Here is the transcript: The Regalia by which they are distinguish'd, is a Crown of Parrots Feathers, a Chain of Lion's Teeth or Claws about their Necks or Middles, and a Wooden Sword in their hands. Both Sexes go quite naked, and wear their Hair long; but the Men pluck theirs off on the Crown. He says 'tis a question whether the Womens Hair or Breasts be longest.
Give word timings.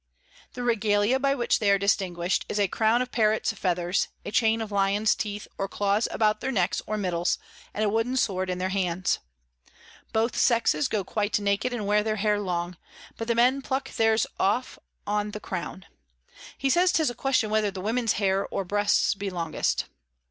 The 0.53 0.63
Regalia 0.63 1.19
by 1.19 1.35
which 1.35 1.59
they 1.59 1.69
are 1.69 1.77
distinguish'd, 1.77 2.43
is 2.49 2.59
a 2.59 2.67
Crown 2.67 3.03
of 3.03 3.11
Parrots 3.11 3.53
Feathers, 3.53 4.07
a 4.25 4.31
Chain 4.31 4.59
of 4.59 4.71
Lion's 4.71 5.13
Teeth 5.13 5.47
or 5.59 5.67
Claws 5.67 6.07
about 6.09 6.41
their 6.41 6.51
Necks 6.51 6.81
or 6.87 6.97
Middles, 6.97 7.37
and 7.71 7.85
a 7.85 7.89
Wooden 7.89 8.17
Sword 8.17 8.49
in 8.49 8.57
their 8.57 8.69
hands. 8.69 9.19
Both 10.11 10.35
Sexes 10.35 10.87
go 10.87 11.03
quite 11.03 11.39
naked, 11.39 11.71
and 11.71 11.85
wear 11.85 12.01
their 12.01 12.15
Hair 12.15 12.39
long; 12.39 12.77
but 13.15 13.27
the 13.27 13.35
Men 13.35 13.61
pluck 13.61 13.91
theirs 13.91 14.25
off 14.39 14.79
on 15.05 15.29
the 15.29 15.39
Crown. 15.39 15.85
He 16.57 16.71
says 16.71 16.91
'tis 16.91 17.11
a 17.11 17.13
question 17.13 17.51
whether 17.51 17.69
the 17.69 17.79
Womens 17.81 18.13
Hair 18.13 18.47
or 18.47 18.65
Breasts 18.65 19.13
be 19.13 19.29
longest. 19.29 19.85